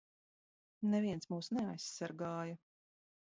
Neviens 0.93 1.29
mūs 1.33 1.51
neaizsargāja! 1.59 2.59